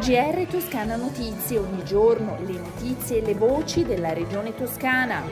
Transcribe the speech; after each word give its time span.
GR 0.00 0.46
Toscana 0.48 0.96
Notizie, 0.96 1.58
ogni 1.58 1.84
giorno 1.84 2.38
le 2.46 2.54
notizie 2.54 3.18
e 3.18 3.20
le 3.20 3.34
voci 3.34 3.84
della 3.84 4.14
regione 4.14 4.54
toscana. 4.54 5.22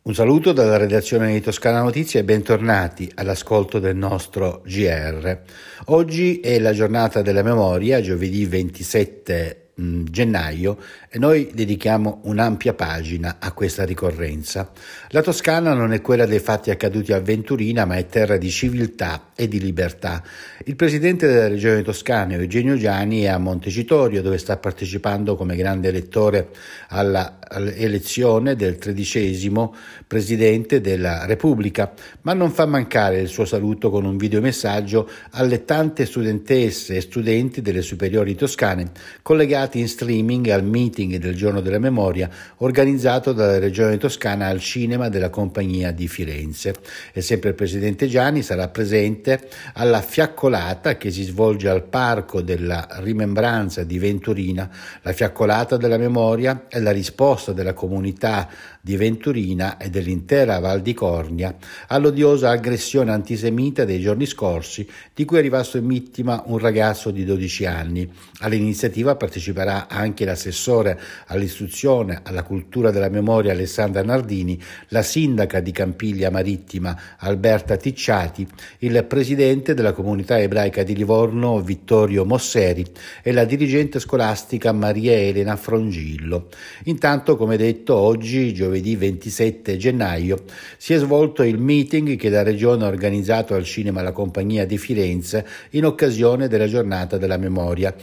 Un 0.00 0.14
saluto 0.14 0.52
dalla 0.52 0.78
redazione 0.78 1.30
di 1.30 1.42
Toscana 1.42 1.82
Notizie 1.82 2.20
e 2.20 2.24
bentornati 2.24 3.12
all'ascolto 3.16 3.78
del 3.78 3.96
nostro 3.96 4.62
GR. 4.64 5.42
Oggi 5.88 6.40
è 6.40 6.58
la 6.58 6.72
giornata 6.72 7.20
della 7.20 7.42
memoria, 7.42 8.00
giovedì 8.00 8.46
27 8.46 9.67
Mm, 9.67 9.67
gennaio 9.78 10.78
e 11.08 11.18
noi 11.18 11.50
dedichiamo 11.54 12.22
un'ampia 12.24 12.74
pagina 12.74 13.36
a 13.38 13.52
questa 13.52 13.84
ricorrenza. 13.84 14.70
La 15.10 15.22
Toscana 15.22 15.72
non 15.72 15.92
è 15.92 16.00
quella 16.00 16.26
dei 16.26 16.40
fatti 16.40 16.70
accaduti 16.70 17.12
a 17.12 17.20
Venturina, 17.20 17.84
ma 17.84 17.96
è 17.96 18.06
terra 18.06 18.36
di 18.36 18.50
civiltà 18.50 19.30
e 19.36 19.46
di 19.46 19.60
libertà. 19.60 20.22
Il 20.64 20.74
presidente 20.74 21.28
della 21.28 21.48
regione 21.48 21.82
toscana, 21.82 22.34
Eugenio 22.34 22.76
Giani, 22.76 23.22
è 23.22 23.28
a 23.28 23.38
Montecitorio, 23.38 24.20
dove 24.20 24.38
sta 24.38 24.56
partecipando 24.56 25.36
come 25.36 25.54
grande 25.54 25.88
elettore 25.88 26.48
all'elezione 26.88 28.56
del 28.56 28.78
tredicesimo 28.78 29.74
presidente 30.06 30.80
della 30.80 31.24
Repubblica, 31.24 31.92
ma 32.22 32.32
non 32.32 32.50
fa 32.50 32.66
mancare 32.66 33.20
il 33.20 33.28
suo 33.28 33.44
saluto 33.44 33.90
con 33.90 34.04
un 34.04 34.16
videomessaggio 34.16 35.08
alle 35.32 35.64
tante 35.64 36.04
studentesse 36.04 36.96
e 36.96 37.00
studenti 37.00 37.62
delle 37.62 37.82
superiori 37.82 38.34
toscane 38.34 38.90
collegati 39.22 39.67
collegati 39.68 39.78
in 39.78 39.88
streaming 39.88 40.48
al 40.48 40.64
meeting 40.64 41.16
del 41.16 41.34
Giorno 41.34 41.60
della 41.60 41.78
Memoria 41.78 42.28
organizzato 42.58 43.32
dalla 43.32 43.58
Regione 43.58 43.98
Toscana 43.98 44.46
al 44.46 44.60
cinema 44.60 45.08
della 45.08 45.30
Compagnia 45.30 45.92
di 45.92 46.08
Firenze. 46.08 46.74
E 47.12 47.20
sempre 47.20 47.50
il 47.50 47.54
Presidente 47.54 48.08
Gianni 48.08 48.42
sarà 48.42 48.68
presente 48.68 49.48
alla 49.74 50.00
fiaccolata 50.00 50.96
che 50.96 51.10
si 51.10 51.22
svolge 51.22 51.68
al 51.68 51.84
Parco 51.84 52.40
della 52.40 52.86
Rimembranza 53.00 53.84
di 53.84 53.98
Venturina. 53.98 54.68
La 55.02 55.12
fiaccolata 55.12 55.76
della 55.76 55.98
memoria 55.98 56.64
è 56.68 56.80
la 56.80 56.92
risposta 56.92 57.52
della 57.52 57.74
comunità 57.74 58.48
di 58.80 58.96
Venturina 58.96 59.76
e 59.76 59.90
dell'intera 59.90 60.60
Val 60.60 60.80
di 60.80 60.94
Cornia 60.94 61.54
all'odiosa 61.88 62.48
aggressione 62.48 63.12
antisemita 63.12 63.84
dei 63.84 64.00
giorni 64.00 64.24
scorsi 64.24 64.88
di 65.12 65.26
cui 65.26 65.38
è 65.38 65.42
rimasto 65.42 65.78
vittima 65.80 66.42
un 66.46 66.58
ragazzo 66.58 67.10
di 67.10 67.24
12 67.24 67.66
anni. 67.66 68.10
All'iniziativa 68.40 69.16
parteciperà 69.58 69.88
anche 69.88 70.24
l'assessore 70.24 70.98
all'istruzione, 71.26 72.20
alla 72.22 72.42
cultura 72.42 72.90
della 72.90 73.08
memoria 73.08 73.52
Alessandra 73.52 74.02
Nardini, 74.02 74.60
la 74.88 75.02
sindaca 75.02 75.60
di 75.60 75.72
Campiglia 75.72 76.30
Marittima 76.30 76.98
Alberta 77.18 77.76
Ticciati, 77.76 78.46
il 78.78 79.04
presidente 79.04 79.74
della 79.74 79.92
comunità 79.92 80.38
ebraica 80.38 80.82
di 80.82 80.94
Livorno 80.94 81.60
Vittorio 81.60 82.24
Mosseri 82.24 82.84
e 83.22 83.32
la 83.32 83.44
dirigente 83.44 83.98
scolastica 83.98 84.72
Maria 84.72 85.12
Elena 85.12 85.56
Frongillo. 85.56 86.48
Intanto, 86.84 87.36
come 87.36 87.56
detto, 87.56 87.94
oggi 87.94 88.54
giovedì 88.54 88.66
giovedì 88.78 88.96
27 88.96 89.76
gennaio, 89.76 90.44
si 90.76 90.94
è 90.94 90.98
svolto 90.98 91.42
il 91.42 91.58
meeting 91.58 92.16
che 92.16 92.28
la 92.28 92.42
Regione 92.42 92.84
ha 92.84 92.88
organizzato 92.88 93.54
al 93.54 93.64
Cinema 93.64 94.02
La 94.02 94.12
Compagnia 94.12 94.66
di 94.66 94.78
Firenze 94.78 95.46
in 95.70 95.84
occasione 95.84 96.48
della 96.48 96.68
giornata 96.68 97.16
della 97.16 97.36
memoria. 97.36 97.94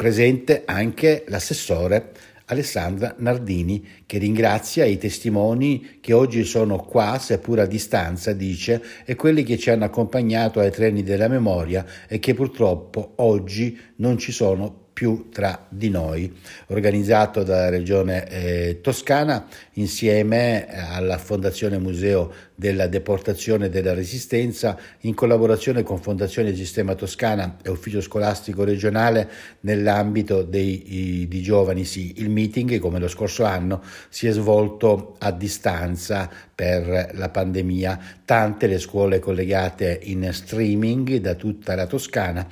Presente 0.00 0.62
anche 0.64 1.24
l'assessore 1.28 2.12
Alessandra 2.46 3.16
Nardini, 3.18 3.86
che 4.06 4.16
ringrazia 4.16 4.86
i 4.86 4.96
testimoni 4.96 5.98
che 6.00 6.14
oggi 6.14 6.42
sono 6.44 6.78
qua, 6.78 7.18
seppur 7.18 7.58
a 7.58 7.66
distanza, 7.66 8.32
dice, 8.32 8.82
e 9.04 9.14
quelli 9.14 9.42
che 9.42 9.58
ci 9.58 9.68
hanno 9.68 9.84
accompagnato 9.84 10.58
ai 10.58 10.70
treni 10.70 11.02
della 11.02 11.28
memoria 11.28 11.84
e 12.08 12.18
che 12.18 12.32
purtroppo 12.32 13.12
oggi 13.16 13.78
non 13.96 14.16
ci 14.16 14.32
sono 14.32 14.88
più 15.00 15.30
tra 15.32 15.64
di 15.70 15.88
noi, 15.88 16.30
organizzato 16.66 17.42
dalla 17.42 17.70
Regione 17.70 18.28
eh, 18.28 18.80
Toscana 18.82 19.46
insieme 19.74 20.66
alla 20.68 21.16
Fondazione 21.16 21.78
Museo 21.78 22.30
della 22.54 22.86
Deportazione 22.86 23.64
e 23.64 23.68
della 23.70 23.94
Resistenza, 23.94 24.78
in 25.00 25.14
collaborazione 25.14 25.82
con 25.82 26.02
Fondazione 26.02 26.54
Sistema 26.54 26.94
Toscana 26.94 27.56
e 27.62 27.70
Ufficio 27.70 28.02
Scolastico 28.02 28.62
Regionale 28.62 29.30
nell'ambito 29.60 30.42
dei, 30.42 31.26
di 31.26 31.40
giovani. 31.40 31.86
Sì, 31.86 32.16
il 32.18 32.28
meeting, 32.28 32.78
come 32.78 32.98
lo 32.98 33.08
scorso 33.08 33.44
anno, 33.44 33.82
si 34.10 34.26
è 34.26 34.32
svolto 34.32 35.16
a 35.20 35.32
distanza 35.32 36.30
per 36.60 37.12
la 37.14 37.30
pandemia, 37.30 37.98
tante 38.26 38.66
le 38.66 38.78
scuole 38.78 39.18
collegate 39.18 39.98
in 40.02 40.28
streaming 40.30 41.16
da 41.16 41.34
tutta 41.34 41.74
la 41.74 41.86
Toscana 41.86 42.46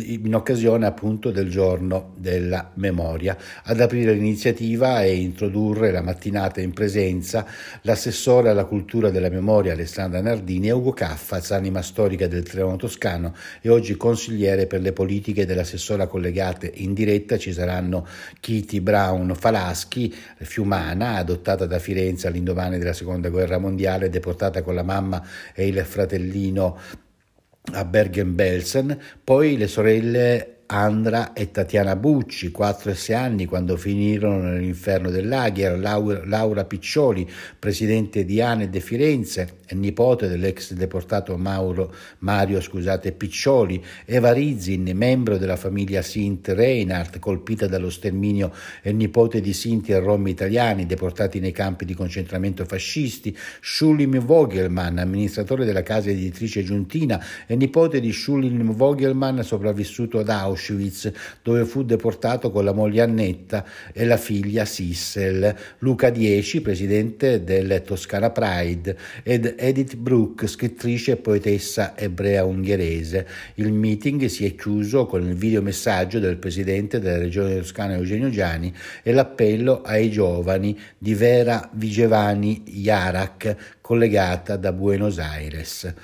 in 0.00 0.34
occasione 0.34 0.84
appunto 0.84 1.30
del 1.30 1.48
giorno 1.48 2.12
della 2.18 2.72
memoria. 2.74 3.34
Ad 3.62 3.80
aprire 3.80 4.12
l'iniziativa 4.12 5.02
e 5.02 5.14
introdurre 5.14 5.90
la 5.92 6.02
mattinata 6.02 6.60
in 6.60 6.74
presenza 6.74 7.46
l'assessore 7.82 8.50
alla 8.50 8.66
cultura 8.66 9.08
della 9.08 9.30
memoria 9.30 9.72
Alessandra 9.72 10.20
Nardini 10.20 10.68
e 10.68 10.72
Ugo 10.72 10.92
Caffaz, 10.92 11.50
anima 11.52 11.80
storica 11.80 12.26
del 12.26 12.42
Triano 12.42 12.76
Toscano 12.76 13.34
e 13.62 13.70
oggi 13.70 13.96
consigliere 13.96 14.66
per 14.66 14.82
le 14.82 14.92
politiche 14.92 15.46
dell'assessora 15.46 16.06
collegate 16.06 16.70
in 16.74 16.92
diretta 16.92 17.38
ci 17.38 17.54
saranno 17.54 18.06
Kitty 18.40 18.80
Brown 18.80 19.34
Falaschi, 19.34 20.14
fiumana, 20.36 21.14
adottata 21.14 21.64
da 21.64 21.78
Firenze 21.78 22.26
all'indomani 22.26 22.76
della 22.76 22.92
seconda 22.92 23.30
guerra 23.30 23.36
mondiale, 23.58 24.10
deportata 24.10 24.62
con 24.62 24.74
la 24.74 24.82
mamma 24.82 25.22
e 25.54 25.66
il 25.66 25.78
fratellino 25.84 26.78
a 27.72 27.84
Bergen-Belsen, 27.84 28.98
poi 29.22 29.56
le 29.56 29.66
sorelle 29.66 30.57
Andra 30.70 31.32
e 31.32 31.50
Tatiana 31.50 31.96
Bucci, 31.96 32.50
4 32.50 32.90
e 32.90 32.94
6 32.94 33.16
anni 33.16 33.46
quando 33.46 33.78
finirono 33.78 34.50
nell'inferno 34.50 35.08
del 35.08 35.26
Lager, 35.26 35.78
Laura, 35.78 36.64
Piccioli, 36.66 37.26
presidente 37.58 38.26
di 38.26 38.42
ANE 38.42 38.68
de 38.68 38.80
Firenze 38.80 39.56
e 39.66 39.74
nipote 39.74 40.28
dell'ex 40.28 40.72
deportato 40.74 41.38
Mauro, 41.38 41.94
Mario 42.18 42.60
scusate, 42.60 43.12
Piccioli, 43.12 43.82
Eva 44.04 44.32
Rizin, 44.32 44.90
membro 44.94 45.38
della 45.38 45.56
famiglia 45.56 46.02
Sint 46.02 46.48
Reinhardt, 46.48 47.18
colpita 47.18 47.66
dallo 47.66 47.88
sterminio 47.88 48.52
e 48.82 48.92
nipote 48.92 49.40
di 49.40 49.54
Sinti 49.54 49.92
e 49.92 49.98
Rom 49.98 50.26
italiani 50.26 50.84
deportati 50.84 51.40
nei 51.40 51.52
campi 51.52 51.86
di 51.86 51.94
concentramento 51.94 52.66
fascisti, 52.66 53.34
Schulim 53.62 54.18
Vogelmann, 54.18 54.98
amministratore 54.98 55.64
della 55.64 55.82
casa 55.82 56.10
editrice 56.10 56.62
Giuntina 56.62 57.24
e 57.46 57.56
nipote 57.56 58.00
di 58.00 58.12
Schulim 58.12 58.72
Vogelmann 58.72 59.40
sopravvissuto 59.40 60.18
ad 60.18 60.28
Auschwitz, 60.28 60.56
Auschwitz, 60.58 61.12
dove 61.42 61.64
fu 61.64 61.84
deportato 61.84 62.50
con 62.50 62.64
la 62.64 62.72
moglie 62.72 63.02
Annetta 63.02 63.64
e 63.92 64.04
la 64.04 64.16
figlia 64.16 64.64
Sissel, 64.64 65.54
Luca 65.78 66.10
Dieci, 66.10 66.60
presidente 66.60 67.44
del 67.44 67.82
Toscana 67.86 68.30
Pride, 68.30 68.98
ed 69.22 69.54
Edith 69.56 69.94
Brooke, 69.96 70.48
scrittrice 70.48 71.12
e 71.12 71.16
poetessa 71.16 71.96
ebrea 71.96 72.44
ungherese. 72.44 73.26
Il 73.54 73.72
meeting 73.72 74.26
si 74.26 74.44
è 74.44 74.54
chiuso 74.56 75.06
con 75.06 75.26
il 75.26 75.34
videomessaggio 75.34 76.18
del 76.18 76.36
presidente 76.36 76.98
della 76.98 77.18
regione 77.18 77.56
toscana 77.56 77.94
Eugenio 77.94 78.30
Giani 78.30 78.74
e 79.02 79.12
l'appello 79.12 79.82
ai 79.82 80.10
giovani 80.10 80.76
di 80.98 81.14
Vera 81.14 81.70
Vigevani 81.72 82.62
Jarak, 82.66 83.76
collegata 83.80 84.56
da 84.56 84.72
Buenos 84.72 85.18
Aires. 85.18 85.94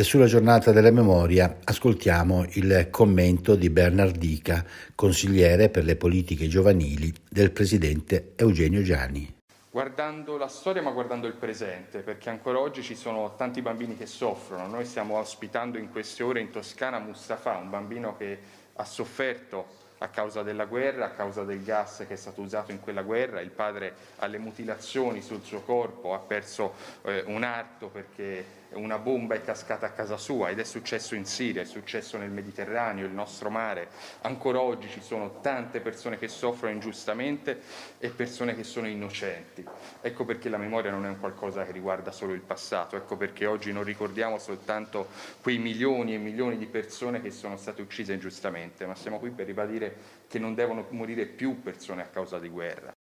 E 0.00 0.02
sulla 0.02 0.24
giornata 0.24 0.72
della 0.72 0.90
memoria 0.90 1.58
ascoltiamo 1.62 2.46
il 2.52 2.88
commento 2.90 3.54
di 3.54 3.68
Bernardica, 3.68 4.64
consigliere 4.94 5.68
per 5.68 5.84
le 5.84 5.94
politiche 5.94 6.48
giovanili 6.48 7.12
del 7.28 7.50
presidente 7.50 8.32
Eugenio 8.36 8.80
Gianni. 8.80 9.30
Guardando 9.70 10.38
la 10.38 10.48
storia 10.48 10.80
ma 10.80 10.90
guardando 10.90 11.26
il 11.26 11.34
presente, 11.34 11.98
perché 11.98 12.30
ancora 12.30 12.60
oggi 12.60 12.82
ci 12.82 12.94
sono 12.94 13.34
tanti 13.36 13.60
bambini 13.60 13.94
che 13.94 14.06
soffrono. 14.06 14.66
Noi 14.68 14.86
stiamo 14.86 15.18
ospitando 15.18 15.76
in 15.76 15.90
queste 15.90 16.22
ore 16.22 16.40
in 16.40 16.48
Toscana 16.48 16.98
Mustafa, 16.98 17.58
un 17.58 17.68
bambino 17.68 18.16
che 18.16 18.38
ha 18.76 18.84
sofferto 18.86 19.66
a 20.02 20.08
causa 20.08 20.42
della 20.42 20.64
guerra, 20.64 21.06
a 21.06 21.10
causa 21.10 21.44
del 21.44 21.62
gas 21.62 22.04
che 22.06 22.14
è 22.14 22.16
stato 22.16 22.40
usato 22.40 22.70
in 22.70 22.80
quella 22.80 23.02
guerra, 23.02 23.40
il 23.40 23.50
padre 23.50 23.94
ha 24.16 24.26
le 24.26 24.38
mutilazioni 24.38 25.20
sul 25.20 25.42
suo 25.42 25.60
corpo, 25.60 26.14
ha 26.14 26.18
perso 26.18 26.74
eh, 27.02 27.22
un 27.26 27.42
arto 27.42 27.88
perché 27.88 28.58
una 28.72 28.98
bomba 28.98 29.34
è 29.34 29.42
cascata 29.42 29.86
a 29.86 29.90
casa 29.90 30.16
sua 30.16 30.50
ed 30.50 30.58
è 30.58 30.64
successo 30.64 31.14
in 31.14 31.24
Siria, 31.24 31.62
è 31.62 31.64
successo 31.64 32.16
nel 32.18 32.30
Mediterraneo, 32.30 33.04
il 33.04 33.12
nostro 33.12 33.50
mare. 33.50 33.88
Ancora 34.22 34.60
oggi 34.60 34.88
ci 34.88 35.00
sono 35.00 35.40
tante 35.40 35.80
persone 35.80 36.18
che 36.18 36.28
soffrono 36.28 36.72
ingiustamente 36.72 37.60
e 37.98 38.10
persone 38.10 38.54
che 38.54 38.62
sono 38.62 38.86
innocenti. 38.86 39.66
Ecco 40.00 40.24
perché 40.24 40.48
la 40.48 40.56
memoria 40.56 40.90
non 40.90 41.04
è 41.04 41.08
un 41.08 41.18
qualcosa 41.18 41.64
che 41.64 41.72
riguarda 41.72 42.12
solo 42.12 42.32
il 42.32 42.40
passato, 42.40 42.96
ecco 42.96 43.16
perché 43.16 43.46
oggi 43.46 43.72
non 43.72 43.82
ricordiamo 43.82 44.38
soltanto 44.38 45.08
quei 45.42 45.58
milioni 45.58 46.14
e 46.14 46.18
milioni 46.18 46.56
di 46.56 46.66
persone 46.66 47.20
che 47.20 47.30
sono 47.30 47.56
state 47.56 47.82
uccise 47.82 48.12
ingiustamente, 48.12 48.86
ma 48.86 48.94
siamo 48.94 49.18
qui 49.18 49.30
per 49.30 49.46
ribadire 49.46 49.89
che 50.28 50.38
non 50.38 50.54
devono 50.54 50.86
morire 50.90 51.26
più 51.26 51.60
persone 51.60 52.02
a 52.02 52.08
causa 52.08 52.38
di 52.38 52.48
guerra. 52.48 52.92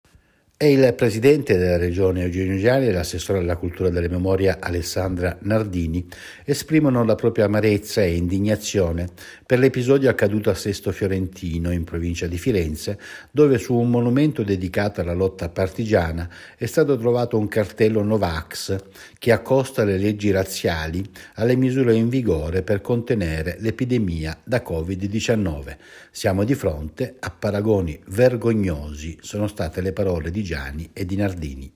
E 0.61 0.73
il 0.73 0.93
presidente 0.93 1.57
della 1.57 1.77
regione 1.77 2.23
Eugenio 2.23 2.57
Giani 2.57 2.87
e 2.87 2.91
l'assessore 2.91 3.39
alla 3.39 3.55
cultura 3.55 3.87
e 3.87 3.91
della 3.93 4.09
memoria 4.09 4.57
Alessandra 4.59 5.37
Nardini 5.43 6.05
esprimono 6.43 7.01
la 7.05 7.15
propria 7.15 7.45
amarezza 7.45 8.01
e 8.01 8.17
indignazione 8.17 9.07
per 9.45 9.57
l'episodio 9.57 10.09
accaduto 10.09 10.49
a 10.49 10.55
Sesto 10.55 10.91
Fiorentino, 10.91 11.71
in 11.71 11.85
provincia 11.85 12.27
di 12.27 12.37
Firenze, 12.37 12.99
dove 13.31 13.57
su 13.57 13.73
un 13.73 13.89
monumento 13.89 14.43
dedicato 14.43 14.99
alla 14.99 15.13
lotta 15.13 15.47
partigiana 15.47 16.29
è 16.57 16.65
stato 16.65 16.97
trovato 16.97 17.37
un 17.37 17.47
cartello 17.47 18.03
Novax 18.03 18.75
che 19.17 19.31
accosta 19.31 19.85
le 19.85 19.97
leggi 19.97 20.29
razziali 20.29 21.01
alle 21.35 21.55
misure 21.55 21.95
in 21.95 22.09
vigore 22.09 22.63
per 22.63 22.81
contenere 22.81 23.55
l'epidemia 23.59 24.37
da 24.43 24.61
Covid-19. 24.61 25.77
Siamo 26.11 26.43
di 26.43 26.53
fronte 26.53 27.15
a 27.17 27.29
paragoni 27.29 27.97
vergognosi, 28.07 29.17
sono 29.21 29.47
state 29.47 29.79
le 29.79 29.93
parole 29.93 30.31
di 30.31 30.47
Gianni 30.49 30.89
e 30.93 31.05
di 31.05 31.15
Nardini. 31.15 31.71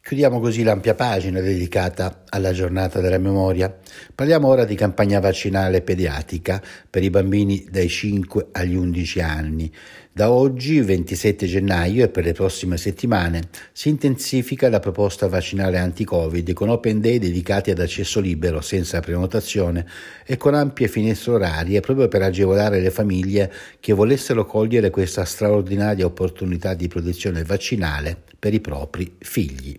Chiudiamo 0.00 0.38
così 0.38 0.62
l'ampia 0.62 0.94
pagina 0.94 1.40
dedicata 1.40 2.21
alla 2.34 2.52
giornata 2.52 3.00
della 3.00 3.18
memoria. 3.18 3.74
Parliamo 4.14 4.48
ora 4.48 4.64
di 4.64 4.74
campagna 4.74 5.20
vaccinale 5.20 5.82
pediatrica 5.82 6.62
per 6.88 7.02
i 7.02 7.10
bambini 7.10 7.66
dai 7.70 7.88
5 7.88 8.48
agli 8.52 8.74
11 8.74 9.20
anni. 9.20 9.72
Da 10.14 10.30
oggi, 10.30 10.78
27 10.80 11.46
gennaio 11.46 12.04
e 12.04 12.08
per 12.08 12.24
le 12.24 12.32
prossime 12.32 12.76
settimane, 12.76 13.48
si 13.72 13.88
intensifica 13.88 14.68
la 14.68 14.78
proposta 14.78 15.26
vaccinale 15.26 15.78
anti-Covid 15.78 16.52
con 16.52 16.68
open 16.68 17.00
day 17.00 17.18
dedicati 17.18 17.70
ad 17.70 17.78
accesso 17.78 18.20
libero 18.20 18.60
senza 18.60 19.00
prenotazione 19.00 19.86
e 20.26 20.36
con 20.36 20.52
ampie 20.52 20.88
finestre 20.88 21.32
orarie 21.32 21.80
proprio 21.80 22.08
per 22.08 22.20
agevolare 22.20 22.80
le 22.80 22.90
famiglie 22.90 23.50
che 23.80 23.94
volessero 23.94 24.44
cogliere 24.44 24.90
questa 24.90 25.24
straordinaria 25.24 26.04
opportunità 26.04 26.74
di 26.74 26.88
protezione 26.88 27.42
vaccinale 27.42 28.14
per 28.38 28.52
i 28.52 28.60
propri 28.60 29.16
figli. 29.18 29.78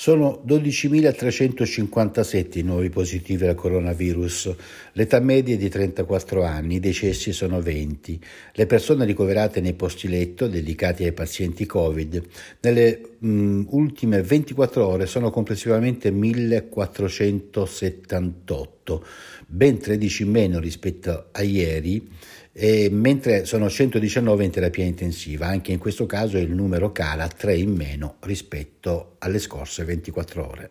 Sono 0.00 0.40
12.357 0.46 2.58
i 2.58 2.62
nuovi 2.62 2.88
positivi 2.88 3.46
al 3.46 3.54
coronavirus, 3.54 4.54
l'età 4.92 5.20
media 5.20 5.56
è 5.56 5.58
di 5.58 5.68
34 5.68 6.42
anni, 6.42 6.76
i 6.76 6.80
decessi 6.80 7.34
sono 7.34 7.60
20. 7.60 8.18
Le 8.54 8.64
persone 8.64 9.04
ricoverate 9.04 9.60
nei 9.60 9.74
posti 9.74 10.08
letto 10.08 10.48
dedicati 10.48 11.04
ai 11.04 11.12
pazienti 11.12 11.66
Covid 11.66 12.22
nelle 12.60 12.98
mh, 13.18 13.64
ultime 13.68 14.22
24 14.22 14.86
ore 14.86 15.04
sono 15.04 15.28
complessivamente 15.28 16.10
1.478, 16.10 19.00
ben 19.48 19.78
13 19.78 20.24
meno 20.24 20.60
rispetto 20.60 21.26
a 21.30 21.42
ieri 21.42 22.08
mentre 22.90 23.46
sono 23.46 23.70
119 23.70 24.44
in 24.44 24.50
terapia 24.50 24.84
intensiva. 24.84 25.46
Anche 25.46 25.72
in 25.72 25.78
questo 25.78 26.06
caso 26.06 26.36
il 26.36 26.50
numero 26.50 26.92
cala 26.92 27.26
3 27.26 27.56
in 27.56 27.74
meno 27.74 28.16
rispetto 28.20 29.16
alle 29.18 29.38
scorse 29.38 29.84
24 29.84 30.46
ore. 30.46 30.70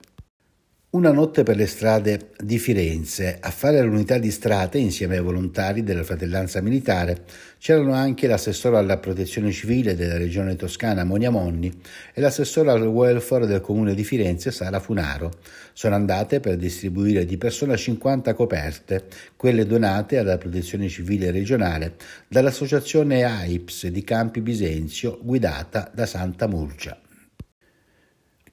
Una 0.91 1.12
notte 1.12 1.44
per 1.44 1.56
le 1.56 1.68
strade 1.68 2.31
di 2.36 2.57
Firenze. 2.57 3.38
A 3.39 3.51
fare 3.51 3.80
l'unità 3.83 4.18
di 4.18 4.31
strade, 4.31 4.80
insieme 4.80 5.18
ai 5.18 5.21
volontari 5.21 5.83
della 5.83 6.03
fratellanza 6.03 6.62
militare, 6.62 7.25
c'erano 7.59 7.94
anche 7.94 8.25
l'assessore 8.25 8.77
alla 8.77 8.97
protezione 8.97 9.51
civile 9.51 9.94
della 9.94 10.18
regione 10.18 10.56
toscana 10.56 11.03
Monia 11.03 11.30
Monni 11.30 11.71
e 12.12 12.19
l'assessore 12.19 12.71
al 12.71 12.88
welfare 12.88 13.45
del 13.45 13.62
comune 13.62 13.94
di 13.94 14.03
Firenze 14.03 14.50
Sara 14.50 14.80
Funaro. 14.80 15.33
Sono 15.74 15.94
andate 15.94 16.39
per 16.39 16.57
distribuire 16.57 17.24
di 17.24 17.38
persona 17.38 17.75
50 17.75 18.33
coperte, 18.33 19.06
quelle 19.35 19.68
donate 19.68 20.18
alla 20.18 20.39
protezione 20.39 20.88
civile 20.88 21.30
regionale 21.30 21.97
dall'associazione 22.27 23.24
AIPS 23.24 23.85
di 23.89 24.03
Campi 24.03 24.42
Bisenzio 24.42 25.19
guidata 25.21 25.92
da 25.94 26.07
Santa 26.07 26.47
Murgia. 26.47 27.00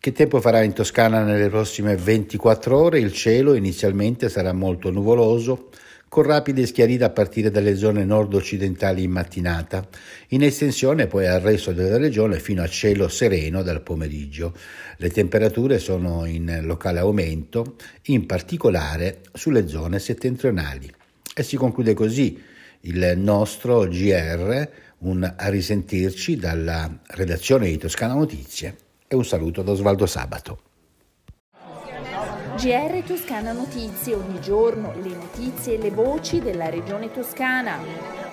Che 0.06 0.12
tempo 0.12 0.40
farà 0.40 0.62
in 0.62 0.72
Toscana 0.72 1.24
nelle 1.24 1.48
prossime 1.48 1.96
24 1.96 2.78
ore? 2.78 3.00
Il 3.00 3.12
cielo 3.12 3.54
inizialmente 3.54 4.28
sarà 4.28 4.52
molto 4.52 4.92
nuvoloso, 4.92 5.70
con 6.06 6.22
rapide 6.22 6.64
schiarite 6.64 7.02
a 7.02 7.10
partire 7.10 7.50
dalle 7.50 7.74
zone 7.74 8.04
nord-occidentali 8.04 9.02
in 9.02 9.10
mattinata, 9.10 9.84
in 10.28 10.44
estensione 10.44 11.08
poi 11.08 11.26
al 11.26 11.40
resto 11.40 11.72
della 11.72 11.96
regione 11.96 12.38
fino 12.38 12.62
a 12.62 12.68
cielo 12.68 13.08
sereno 13.08 13.64
dal 13.64 13.82
pomeriggio. 13.82 14.54
Le 14.98 15.10
temperature 15.10 15.80
sono 15.80 16.24
in 16.24 16.60
locale 16.62 17.00
aumento, 17.00 17.74
in 18.02 18.26
particolare 18.26 19.22
sulle 19.32 19.66
zone 19.66 19.98
settentrionali. 19.98 20.88
E 21.34 21.42
si 21.42 21.56
conclude 21.56 21.94
così 21.94 22.40
il 22.82 23.14
nostro 23.16 23.80
GR, 23.88 24.68
un 24.98 25.34
a 25.36 25.48
risentirci 25.48 26.36
dalla 26.36 26.96
redazione 27.08 27.66
di 27.66 27.76
Toscana 27.76 28.14
Notizie 28.14 28.84
e 29.08 29.14
un 29.14 29.24
saluto 29.24 29.62
da 29.62 29.72
Osvaldo 29.72 30.06
Sabato. 30.06 30.58
GR 32.56 33.02
Toscana 33.04 33.52
Notizie, 33.52 34.14
ogni 34.14 34.40
giorno 34.40 34.94
le 35.02 35.14
notizie 35.14 35.74
e 35.74 35.78
le 35.78 35.90
voci 35.90 36.40
della 36.40 36.70
regione 36.70 37.10
toscana. 37.10 38.25